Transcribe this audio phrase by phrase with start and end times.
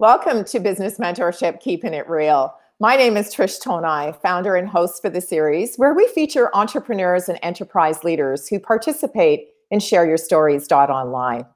[0.00, 2.52] Welcome to Business Mentorship Keeping It Real.
[2.80, 7.28] My name is Trish Tonai, founder and host for the series, where we feature entrepreneurs
[7.28, 11.46] and enterprise leaders who participate in Share Your Stories online.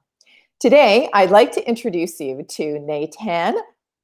[0.61, 3.57] Today, I'd like to introduce you to Nathan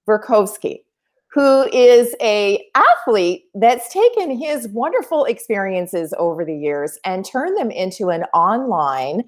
[0.05, 0.83] Verkhovsky,
[1.31, 7.71] who is a athlete that's taken his wonderful experiences over the years and turned them
[7.71, 9.23] into an online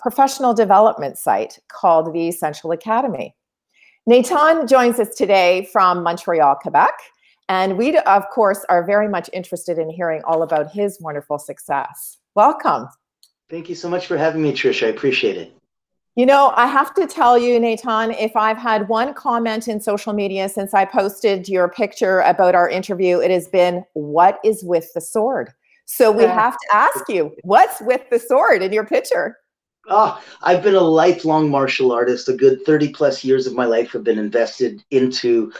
[0.00, 3.36] professional development site called the Essential Academy.
[4.04, 6.92] Natan joins us today from Montreal, Quebec.
[7.48, 12.18] And we, of course, are very much interested in hearing all about his wonderful success.
[12.34, 12.88] Welcome.
[13.48, 14.84] Thank you so much for having me, Trish.
[14.84, 15.54] I appreciate it.
[16.16, 20.12] You know, I have to tell you, Nathan, if I've had one comment in social
[20.12, 24.92] media since I posted your picture about our interview, it has been, What is with
[24.94, 25.52] the sword?
[25.84, 29.36] So we have to ask you, what's with the sword in your picture?
[29.88, 32.28] Oh, I've been a lifelong martial artist.
[32.28, 35.52] A good 30 plus years of my life have been invested into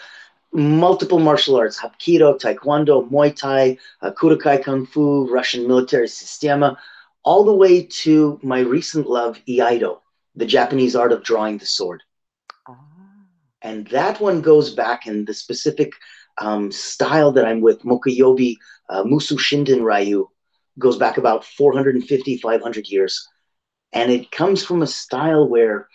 [0.52, 6.76] multiple martial arts Hapkido, Taekwondo, Muay Thai, uh, Kudokai Kung Fu, Russian military sistema,
[7.24, 10.00] all the way to my recent love, Iaido,
[10.36, 12.02] the Japanese art of drawing the sword.
[12.68, 12.76] Ah.
[13.62, 15.92] And that one goes back in the specific
[16.40, 18.56] um, style that I'm with, Mokuyobi
[18.88, 20.28] uh, Muso Shinden Ryu,
[20.78, 23.28] goes back about 450, 500 years.
[23.92, 25.88] And it comes from a style where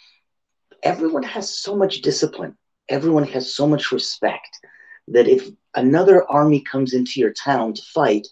[0.83, 2.55] everyone has so much discipline,
[2.89, 4.59] everyone has so much respect
[5.07, 8.27] that if another army comes into your town to fight,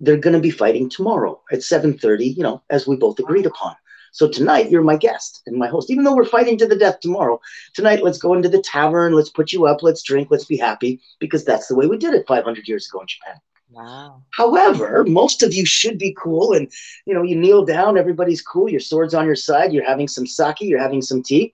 [0.00, 3.74] they're going to be fighting tomorrow at 7:30, you know, as we both agreed upon.
[4.12, 5.90] So tonight you're my guest and my host.
[5.90, 7.40] Even though we're fighting to the death tomorrow,
[7.74, 11.00] tonight let's go into the tavern, let's put you up, let's drink, let's be happy
[11.18, 13.40] because that's the way we did it 500 years ago in Japan.
[13.74, 14.22] Wow.
[14.30, 16.70] However, most of you should be cool and
[17.06, 20.26] you know, you kneel down, everybody's cool, your sword's on your side, you're having some
[20.26, 21.52] sake, you're having some tea.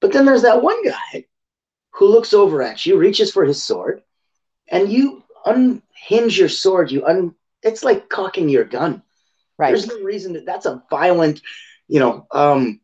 [0.00, 1.26] But then there's that one guy
[1.92, 4.02] who looks over at you, reaches for his sword,
[4.68, 9.02] and you unhinge your sword, you un it's like cocking your gun.
[9.56, 9.68] Right.
[9.68, 11.40] There's no reason that that's a violent,
[11.86, 12.80] you know, um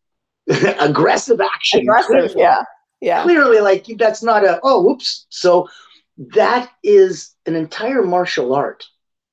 [0.78, 1.81] aggressive action.
[1.81, 2.62] Aggressive, clearly, yeah.
[3.00, 3.23] Yeah.
[3.25, 5.27] Clearly, like that's not a oh whoops.
[5.28, 5.69] So
[6.20, 8.84] that is an entire martial art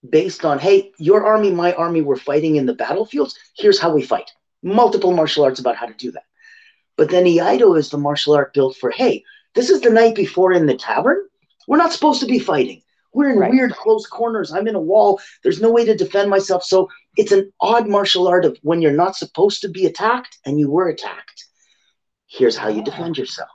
[0.09, 3.37] based on hey your army my army we're fighting in the battlefields.
[3.57, 4.31] Here's how we fight.
[4.63, 6.23] Multiple martial arts about how to do that.
[6.95, 10.53] But then iaido is the martial art built for hey this is the night before
[10.53, 11.27] in the tavern.
[11.67, 12.81] We're not supposed to be fighting.
[13.13, 13.51] We're in right.
[13.51, 14.53] weird close corners.
[14.53, 15.19] I'm in a wall.
[15.43, 16.63] There's no way to defend myself.
[16.63, 20.59] So it's an odd martial art of when you're not supposed to be attacked and
[20.59, 21.45] you were attacked.
[22.27, 23.49] Here's how you defend yourself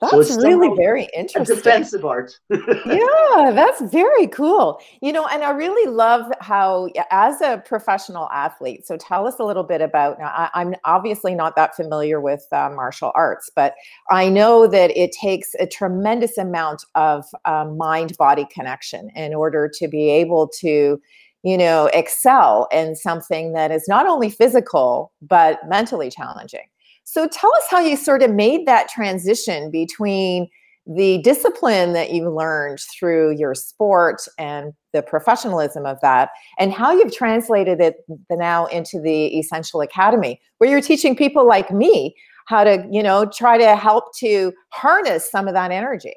[0.00, 1.56] that's really very interesting.
[1.56, 2.38] defensive art.
[2.50, 4.78] yeah, that's very cool.
[5.00, 9.44] You know, and I really love how, as a professional athlete, so tell us a
[9.44, 10.18] little bit about.
[10.18, 13.74] Now, I, am obviously not that familiar with uh, martial arts, but
[14.10, 19.70] I know that it takes a tremendous amount of um, mind body connection in order
[19.78, 21.00] to be able to
[21.42, 26.66] you know excel in something that is not only physical but mentally challenging
[27.06, 30.48] so tell us how you sort of made that transition between
[30.86, 36.92] the discipline that you learned through your sport and the professionalism of that and how
[36.92, 42.14] you've translated it now into the essential academy where you're teaching people like me
[42.46, 46.14] how to you know try to help to harness some of that energy.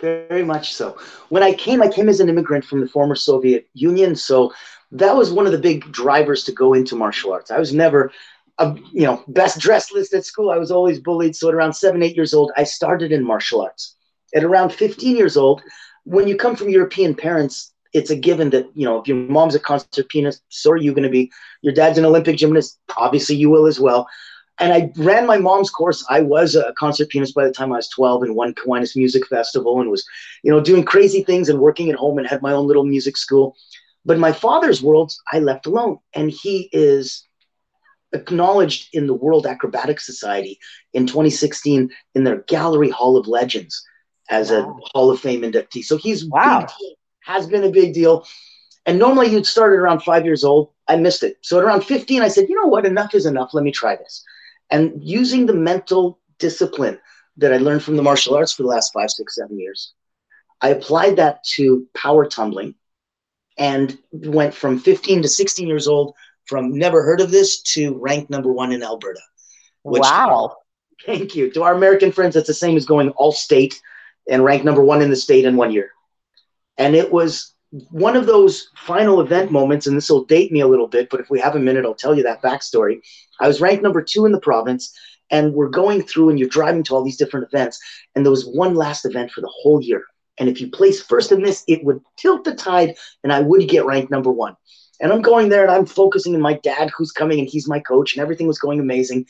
[0.00, 0.96] Very much so.
[1.28, 4.52] When i came i came as an immigrant from the former soviet union so
[4.90, 7.50] that was one of the big drivers to go into martial arts.
[7.50, 8.10] I was never
[8.58, 10.50] a you know best dressed list at school.
[10.50, 11.36] I was always bullied.
[11.36, 13.94] So at around seven, eight years old, I started in martial arts.
[14.34, 15.62] At around 15 years old,
[16.04, 19.54] when you come from European parents, it's a given that you know if your mom's
[19.54, 21.30] a concert pianist, so are you going to be.
[21.62, 24.06] Your dad's an Olympic gymnast, obviously you will as well.
[24.60, 26.04] And I ran my mom's course.
[26.10, 29.26] I was a concert pianist by the time I was 12 and won Kiwanis Music
[29.28, 30.04] Festival and was,
[30.42, 33.16] you know, doing crazy things and working at home and had my own little music
[33.16, 33.54] school.
[34.04, 35.98] But my father's world, I left alone.
[36.12, 37.27] And he is
[38.12, 40.58] acknowledged in the World Acrobatic Society
[40.92, 43.84] in 2016 in their Gallery Hall of Legends
[44.30, 44.56] as wow.
[44.58, 45.84] a Hall of Fame inductee.
[45.84, 46.66] So he's wow.
[47.20, 48.26] has been a big deal.
[48.86, 50.70] And normally you'd start at around five years old.
[50.86, 51.36] I missed it.
[51.42, 52.86] So at around 15, I said, you know what?
[52.86, 53.52] Enough is enough.
[53.52, 54.24] Let me try this.
[54.70, 56.98] And using the mental discipline
[57.36, 59.92] that I learned from the martial arts for the last five, six, seven years,
[60.60, 62.74] I applied that to power tumbling
[63.58, 66.14] and went from 15 to 16 years old
[66.48, 69.20] from never heard of this to ranked number one in Alberta.
[69.82, 70.56] Which, wow.
[71.06, 71.50] Thank you.
[71.52, 73.80] To our American friends, that's the same as going all state
[74.28, 75.90] and ranked number one in the state in one year.
[76.76, 77.54] And it was
[77.90, 81.20] one of those final event moments, and this will date me a little bit, but
[81.20, 83.00] if we have a minute, I'll tell you that backstory.
[83.40, 84.92] I was ranked number two in the province,
[85.30, 87.78] And we're going through and you're driving to all these different events.
[88.14, 90.04] And there was one last event for the whole year.
[90.38, 93.68] And if you place first in this, it would tilt the tide and I would
[93.68, 94.56] get ranked number one.
[95.00, 97.78] And I'm going there and I'm focusing on my dad who's coming and he's my
[97.80, 99.26] coach and everything was going amazing.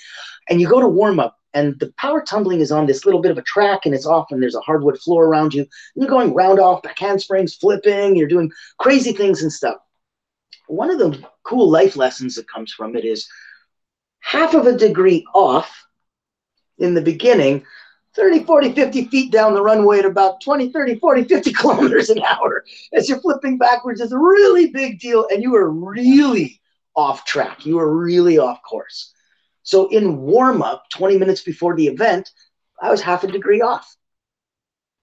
[0.49, 3.31] And you go to warm up and the power tumbling is on this little bit
[3.31, 5.63] of a track and it's off and there's a hardwood floor around you.
[5.63, 9.77] And you're going round off, back handsprings, flipping, you're doing crazy things and stuff.
[10.69, 13.29] One of the cool life lessons that comes from it is
[14.21, 15.87] half of a degree off
[16.79, 17.65] in the beginning
[18.19, 22.21] 30, 40, 50 feet down the runway at about 20, 30, 40, 50 kilometers an
[22.23, 25.27] hour as you're flipping backwards is a really big deal.
[25.31, 26.61] And you are really
[26.97, 27.65] off track.
[27.65, 29.15] You are really off course.
[29.63, 32.33] So in warm up, 20 minutes before the event,
[32.83, 33.97] I was half a degree off.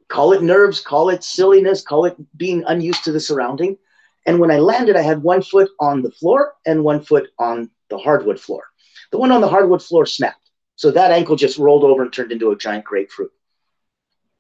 [0.10, 3.78] Call it nerves, call it silliness, call it being unused to the surrounding.
[4.26, 7.70] And when I landed, I had one foot on the floor and one foot on
[7.90, 8.64] the hardwood floor.
[9.12, 10.45] The one on the hardwood floor snapped.
[10.76, 13.32] So that ankle just rolled over and turned into a giant grapefruit.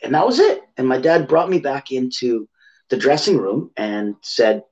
[0.02, 0.62] And that was it.
[0.78, 2.48] And my dad brought me back into
[2.90, 4.64] the dressing room and said,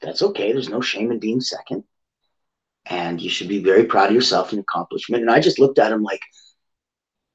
[0.00, 0.52] That's okay.
[0.52, 1.84] There's no shame in being second.
[2.86, 5.22] And you should be very proud of yourself and accomplishment.
[5.22, 6.20] And I just looked at him like,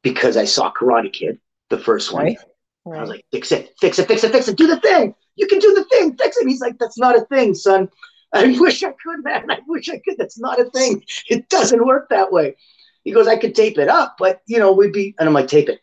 [0.04, 2.26] because I saw Karate Kid, the first one.
[2.26, 2.38] Right.
[2.86, 2.98] Right.
[2.98, 5.14] I was like, fix it, fix it, fix it, fix it, do the thing.
[5.36, 6.48] You can do the thing, fix it.
[6.48, 7.90] He's like, that's not a thing, son.
[8.34, 9.50] I wish I could, man.
[9.52, 10.18] I wish I could.
[10.18, 11.04] That's not a thing.
[11.28, 12.56] It doesn't work that way.
[13.04, 15.48] He goes, I could tape it up, but you know, we'd be, and I'm like,
[15.48, 15.80] tape it.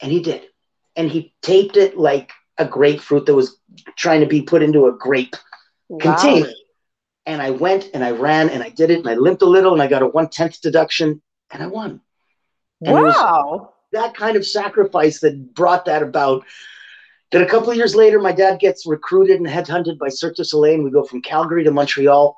[0.00, 0.42] And he did.
[0.96, 3.58] And he taped it like a grapefruit that was
[3.96, 5.34] trying to be put into a grape
[5.88, 5.98] wow.
[5.98, 6.52] container.
[7.26, 9.72] And I went and I ran and I did it and I limped a little
[9.72, 12.00] and I got a one tenth deduction and I won.
[12.82, 13.72] And wow.
[13.92, 16.44] That kind of sacrifice that brought that about.
[17.32, 20.44] Then a couple of years later, my dad gets recruited and headhunted by Cirque du
[20.44, 22.36] Soleil, and we go from Calgary to Montreal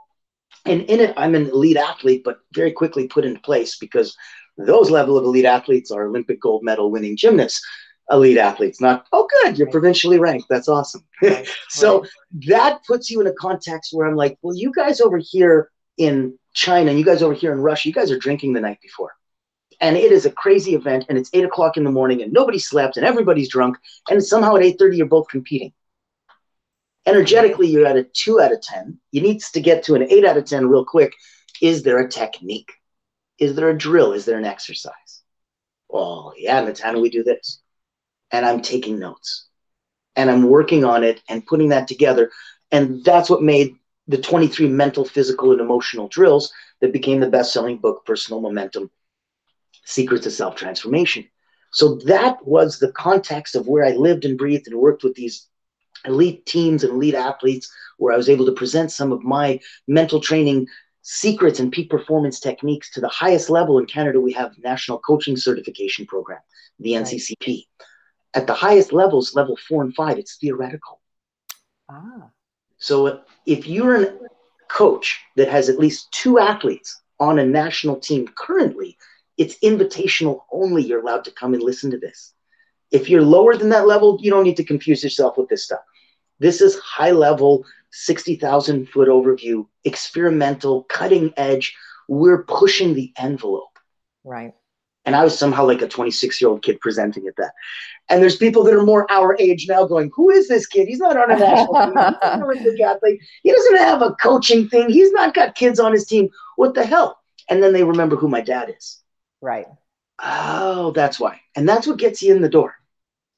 [0.66, 4.16] and in it, I'm an elite athlete, but very quickly put into place because
[4.58, 7.64] those level of elite athletes are Olympic gold medal winning gymnasts,
[8.10, 8.80] elite athletes.
[8.80, 10.46] Not oh, good, you're provincially ranked.
[10.48, 11.04] That's awesome.
[11.22, 11.48] Right.
[11.70, 12.10] so right.
[12.48, 16.38] that puts you in a context where I'm like, well, you guys over here in
[16.52, 19.12] China and you guys over here in Russia, you guys are drinking the night before.
[19.80, 22.58] And it is a crazy event, and it's eight o'clock in the morning, and nobody
[22.58, 23.76] slept, and everybody's drunk,
[24.08, 25.72] and somehow at eight thirty you're both competing
[27.06, 30.24] energetically you're at a 2 out of 10 you need to get to an 8
[30.24, 31.14] out of 10 real quick.
[31.62, 32.70] Is there a technique?
[33.38, 34.12] Is there a drill?
[34.12, 35.22] Is there an exercise?
[35.88, 37.60] Well yeah Natana, we do this.
[38.30, 39.46] And i'm taking notes.
[40.16, 42.30] And i'm working on it and putting that together.
[42.72, 43.76] And that's what made
[44.08, 48.90] the 23 mental physical and emotional drills that became the best-selling book personal momentum
[49.84, 51.26] secrets of self-transformation.
[51.72, 55.48] So that was the context of where i lived and breathed and worked with these
[56.06, 60.20] elite teams and elite athletes where I was able to present some of my mental
[60.20, 60.66] training
[61.02, 64.20] secrets and peak performance techniques to the highest level in Canada.
[64.20, 66.40] We have National Coaching Certification Program,
[66.80, 67.46] the NCCP.
[67.46, 67.64] Right.
[68.34, 71.00] At the highest levels, level four and five, it's theoretical.
[71.88, 72.30] Ah.
[72.78, 74.12] So if you're a
[74.68, 78.98] coach that has at least two athletes on a national team currently,
[79.38, 80.82] it's invitational only.
[80.82, 82.34] You're allowed to come and listen to this.
[82.90, 85.80] If you're lower than that level, you don't need to confuse yourself with this stuff.
[86.38, 91.74] This is high level, 60,000 foot overview, experimental, cutting edge.
[92.08, 93.78] We're pushing the envelope.
[94.24, 94.54] Right.
[95.04, 97.52] And I was somehow like a 26 year old kid presenting at that.
[98.08, 100.88] And there's people that are more our age now going, Who is this kid?
[100.88, 102.64] He's not on a national team.
[102.64, 103.20] He's athlete.
[103.42, 104.90] He doesn't have a coaching thing.
[104.90, 106.28] He's not got kids on his team.
[106.56, 107.20] What the hell?
[107.48, 109.00] And then they remember who my dad is.
[109.40, 109.66] Right.
[110.20, 111.40] Oh, that's why.
[111.54, 112.74] And that's what gets you in the door.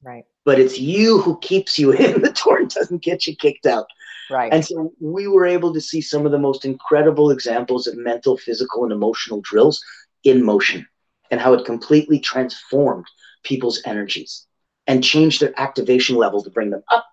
[0.03, 3.67] Right but it's you who keeps you in the door and doesn't get you kicked
[3.67, 3.87] out.
[4.31, 4.51] Right.
[4.51, 8.39] And so we were able to see some of the most incredible examples of mental,
[8.39, 9.85] physical, and emotional drills
[10.25, 10.89] in motion
[11.31, 13.05] and how it completely transformed
[13.43, 14.47] people's energies
[14.87, 17.05] and changed their activation level to bring them up,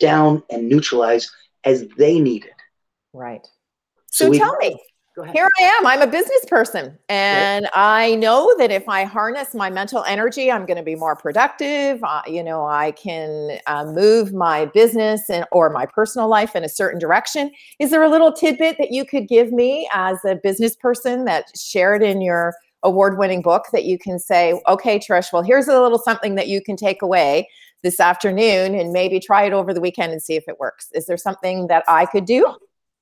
[0.00, 1.30] down, and neutralize
[1.62, 2.50] as they needed.
[3.12, 3.46] Right.
[4.10, 4.76] So, so tell me,
[5.22, 5.86] here I am.
[5.86, 6.98] I'm a business person.
[7.08, 11.14] And I know that if I harness my mental energy, I'm going to be more
[11.14, 12.02] productive.
[12.02, 16.64] Uh, you know, I can uh, move my business and or my personal life in
[16.64, 17.52] a certain direction.
[17.78, 21.46] Is there a little tidbit that you could give me as a business person that
[21.56, 25.98] shared in your award-winning book that you can say, okay, Trish, well, here's a little
[25.98, 27.48] something that you can take away
[27.82, 30.88] this afternoon and maybe try it over the weekend and see if it works.
[30.92, 32.54] Is there something that I could do?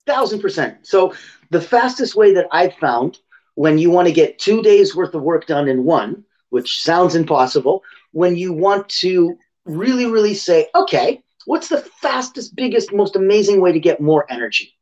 [0.07, 0.87] Thousand percent.
[0.87, 1.15] So
[1.51, 3.19] the fastest way that I've found
[3.55, 7.15] when you want to get two days worth of work done in one, which sounds
[7.15, 7.83] impossible,
[8.13, 13.73] when you want to really, really say, okay, what's the fastest, biggest, most amazing way
[13.73, 14.75] to get more energy?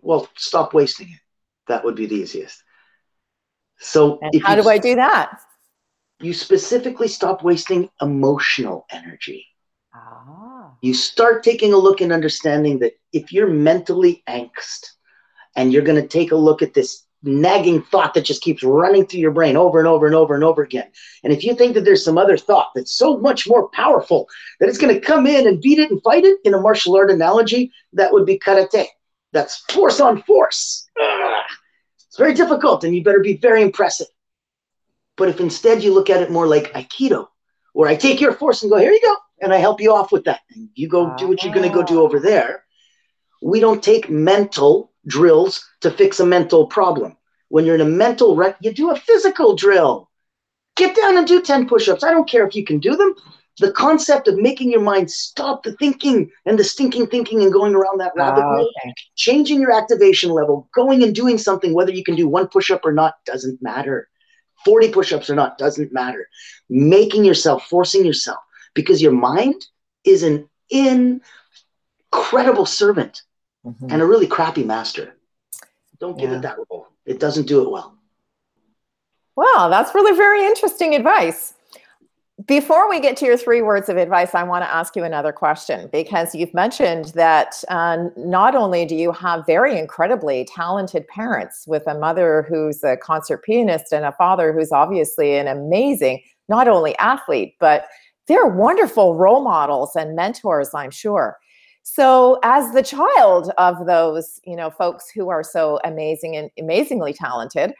[0.00, 1.20] Well, stop wasting it.
[1.68, 2.62] That would be the easiest.
[3.78, 5.40] So, how do I do that?
[6.20, 9.46] You specifically stop wasting emotional energy.
[9.94, 10.57] Ah.
[10.82, 14.86] You start taking a look and understanding that if you're mentally angst
[15.56, 19.06] and you're going to take a look at this nagging thought that just keeps running
[19.06, 20.86] through your brain over and over and over and over again.
[21.24, 24.28] And if you think that there's some other thought that's so much more powerful
[24.60, 26.96] that it's going to come in and beat it and fight it in a martial
[26.96, 28.86] art analogy, that would be karate.
[29.32, 30.88] That's force on force.
[31.00, 31.44] Ugh.
[32.06, 34.06] It's very difficult and you better be very impressive.
[35.16, 37.26] But if instead you look at it more like Aikido,
[37.72, 40.12] where I take your force and go, here you go, and I help you off
[40.12, 40.40] with that.
[40.54, 42.02] And you go do what you're going to go do ah.
[42.02, 42.64] over there.
[43.42, 47.16] We don't take mental drills to fix a mental problem.
[47.48, 50.10] When you're in a mental wreck, you do a physical drill.
[50.76, 52.04] Get down and do 10 push ups.
[52.04, 53.14] I don't care if you can do them.
[53.58, 57.74] The concept of making your mind stop the thinking and the stinking thinking and going
[57.74, 58.92] around that rabbit oh, hole, okay.
[59.16, 62.84] changing your activation level, going and doing something, whether you can do one push up
[62.84, 64.08] or not, doesn't matter.
[64.64, 66.28] 40 push ups or not, doesn't matter.
[66.68, 68.38] Making yourself, forcing yourself,
[68.78, 69.66] because your mind
[70.04, 73.22] is an incredible servant
[73.66, 73.90] mm-hmm.
[73.90, 75.16] and a really crappy master.
[75.98, 76.36] Don't give yeah.
[76.36, 76.86] it that role.
[77.04, 77.98] It doesn't do it well.
[79.34, 81.54] Well, that's really very interesting advice.
[82.46, 85.32] Before we get to your three words of advice, I want to ask you another
[85.32, 91.66] question because you've mentioned that uh, not only do you have very incredibly talented parents
[91.66, 96.68] with a mother who's a concert pianist and a father who's obviously an amazing, not
[96.68, 97.88] only athlete, but
[98.28, 101.38] they're wonderful role models and mentors, I'm sure.
[101.82, 107.14] So, as the child of those, you know, folks who are so amazing and amazingly
[107.14, 107.72] talented,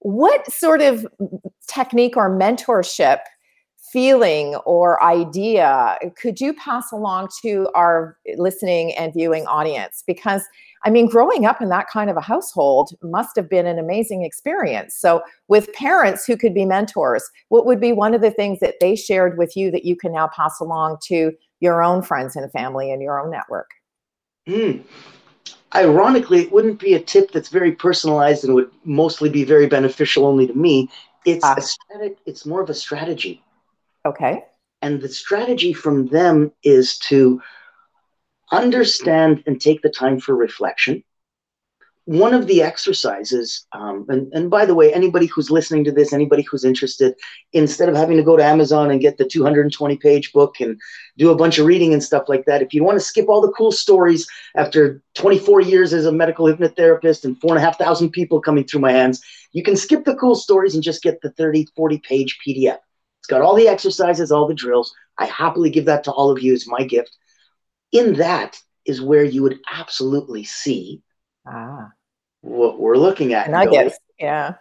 [0.00, 1.06] what sort of
[1.66, 3.20] technique or mentorship
[3.94, 10.02] feeling or idea could you pass along to our listening and viewing audience?
[10.04, 10.42] Because
[10.84, 14.22] I mean, growing up in that kind of a household must have been an amazing
[14.22, 14.96] experience.
[14.96, 18.80] So, with parents who could be mentors, what would be one of the things that
[18.80, 22.50] they shared with you that you can now pass along to your own friends and
[22.50, 23.70] family and your own network?
[24.48, 24.82] Mm.
[25.74, 30.26] Ironically, it wouldn't be a tip that's very personalized and would mostly be very beneficial
[30.26, 30.90] only to me.
[31.24, 33.43] It's uh, a strat- it's more of a strategy.
[34.06, 34.44] Okay.
[34.82, 37.40] And the strategy from them is to
[38.52, 41.02] understand and take the time for reflection
[42.06, 46.12] one of the exercises, um, and, and by the way, anybody who's listening to this,
[46.12, 47.14] anybody who's interested,
[47.54, 50.78] instead of having to go to Amazon and get the 220 page book and
[51.16, 53.40] do a bunch of reading and stuff like that, if you want to skip all
[53.40, 57.78] the cool stories after 24 years as a medical hypnotherapist and four and a half
[57.78, 61.22] thousand people coming through my hands, you can skip the cool stories and just get
[61.22, 62.78] the 30, 40 page PDF.
[63.24, 64.94] It's got all the exercises, all the drills.
[65.16, 67.16] I happily give that to all of you as my gift.
[67.90, 71.00] In that is where you would absolutely see
[71.46, 71.90] Ah.
[72.42, 73.48] What we're looking at.
[73.48, 73.98] Nuggets.
[74.18, 74.56] yeah.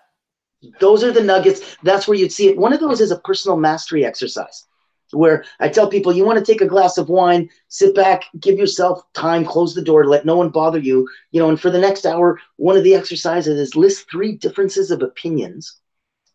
[0.80, 1.76] Those are the nuggets.
[1.84, 2.58] That's where you'd see it.
[2.58, 4.66] One of those is a personal mastery exercise
[5.12, 8.58] where I tell people you want to take a glass of wine, sit back, give
[8.58, 11.10] yourself time, close the door, let no one bother you.
[11.32, 14.90] You know, and for the next hour, one of the exercises is list three differences
[14.90, 15.82] of opinions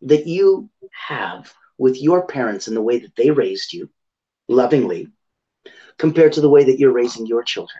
[0.03, 0.69] that you
[1.07, 3.89] have with your parents and the way that they raised you
[4.47, 5.09] lovingly
[5.97, 7.79] compared to the way that you're raising your children.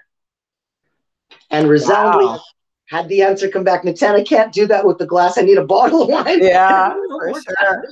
[1.51, 2.41] And resoundingly, wow
[2.89, 5.37] had the answer come back, Natan, I can't do that with the glass.
[5.37, 6.43] I need a bottle of wine.
[6.43, 7.85] Yeah, for sure.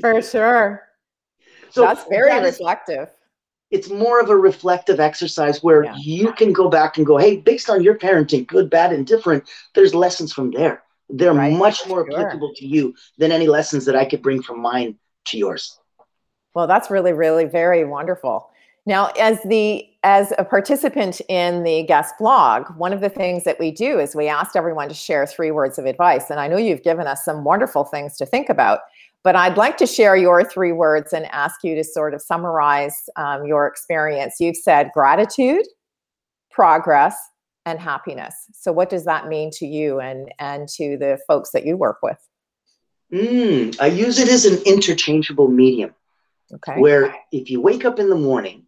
[0.00, 0.88] For sure.
[1.70, 3.10] So that's very that reflective.
[3.70, 5.94] It's more of a reflective exercise where yeah.
[5.96, 9.44] you can go back and go, hey, based on your parenting, good, bad, and different,
[9.74, 10.82] there's lessons from there.
[11.10, 12.18] They're right, much more sure.
[12.18, 15.78] applicable to you than any lessons that I could bring from mine to yours.
[16.54, 18.50] Well, that's really, really very wonderful.
[18.86, 23.58] Now, as the as a participant in the guest blog, one of the things that
[23.60, 26.30] we do is we asked everyone to share three words of advice.
[26.30, 28.80] And I know you've given us some wonderful things to think about,
[29.24, 33.10] but I'd like to share your three words and ask you to sort of summarize
[33.16, 34.36] um, your experience.
[34.40, 35.66] You've said gratitude,
[36.50, 37.16] progress,
[37.66, 38.34] and happiness.
[38.52, 41.98] So, what does that mean to you and and to the folks that you work
[42.02, 42.27] with?
[43.12, 45.94] Mm, I use it as an interchangeable medium.
[46.52, 46.80] Okay.
[46.80, 48.64] Where if you wake up in the morning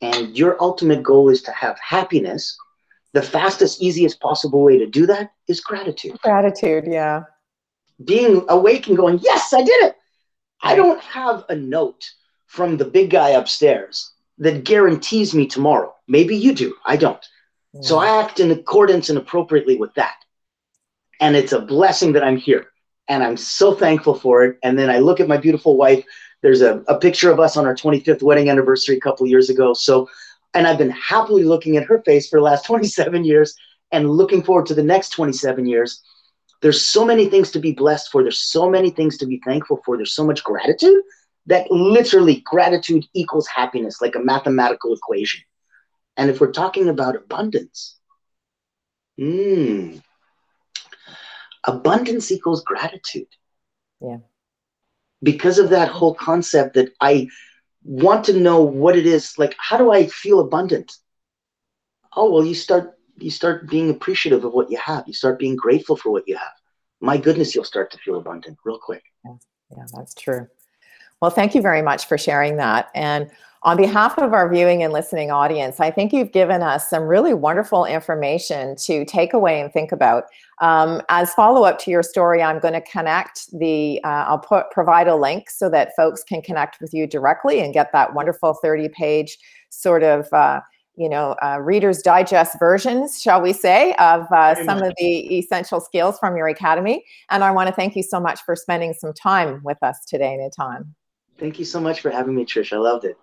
[0.00, 2.56] and your ultimate goal is to have happiness,
[3.12, 6.18] the fastest, easiest possible way to do that is gratitude.
[6.22, 7.22] Gratitude, yeah.
[8.04, 9.96] Being awake and going, yes, I did it.
[10.62, 12.10] I don't have a note
[12.46, 15.94] from the big guy upstairs that guarantees me tomorrow.
[16.06, 16.74] Maybe you do.
[16.84, 17.24] I don't.
[17.72, 17.80] Yeah.
[17.82, 20.16] So I act in accordance and appropriately with that.
[21.20, 22.66] And it's a blessing that I'm here.
[23.08, 24.58] And I'm so thankful for it.
[24.62, 26.04] And then I look at my beautiful wife
[26.42, 29.74] there's a, a picture of us on our 25th wedding anniversary a couple years ago.
[29.74, 30.08] So,
[30.54, 33.54] and I've been happily looking at her face for the last 27 years
[33.90, 36.02] and looking forward to the next 27 years.
[36.60, 38.22] there's so many things to be blessed for.
[38.22, 39.96] There's so many things to be thankful for.
[39.96, 41.02] There's so much gratitude
[41.46, 45.40] that literally gratitude equals happiness, like a mathematical equation.
[46.16, 47.96] And if we're talking about abundance,
[49.18, 50.02] mm,
[51.68, 53.28] abundance equals gratitude.
[54.00, 54.18] Yeah.
[55.22, 57.28] Because of that whole concept that I
[57.82, 60.92] want to know what it is, like, how do I feel abundant?
[62.14, 65.04] Oh, well, you start you start being appreciative of what you have.
[65.06, 66.52] You start being grateful for what you have.
[67.00, 69.02] My goodness, you'll start to feel abundant real quick.
[69.24, 69.34] Yeah,
[69.76, 70.46] yeah that's true.
[71.20, 72.90] Well, thank you very much for sharing that.
[72.94, 73.30] And
[73.68, 77.34] on behalf of our viewing and listening audience, I think you've given us some really
[77.34, 80.24] wonderful information to take away and think about.
[80.62, 84.70] Um, as follow up to your story, I'm going to connect the, uh, I'll put
[84.70, 88.54] provide a link so that folks can connect with you directly and get that wonderful
[88.54, 89.36] 30 page
[89.68, 90.32] sort of.
[90.32, 90.62] Uh,
[90.96, 95.78] you know, uh, Reader's Digest versions, shall we say, of uh, some of the essential
[95.78, 97.04] skills from your academy.
[97.30, 100.36] And I want to thank you so much for spending some time with us today,
[100.36, 100.94] Natan.
[101.38, 102.72] Thank you so much for having me, Trish.
[102.72, 103.16] I loved it.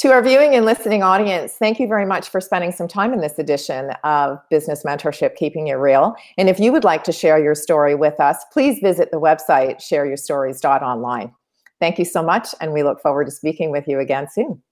[0.00, 3.20] To our viewing and listening audience, thank you very much for spending some time in
[3.20, 6.14] this edition of Business Mentorship Keeping It Real.
[6.38, 9.76] And if you would like to share your story with us, please visit the website
[9.76, 11.34] shareyourstories.online.
[11.80, 14.62] Thank you so much, and we look forward to speaking with you again soon.